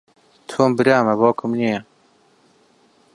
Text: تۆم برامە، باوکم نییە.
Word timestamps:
تۆم 0.49 0.69
برامە، 0.77 1.13
باوکم 1.19 1.51
نییە. 1.59 1.79